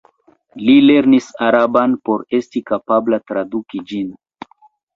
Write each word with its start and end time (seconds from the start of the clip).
Li 0.61 0.77
lernis 0.85 1.27
araban 1.49 1.93
por 2.09 2.25
esti 2.39 2.65
kapabla 2.73 3.23
traduki 3.29 3.87
ĝin. 3.93 4.13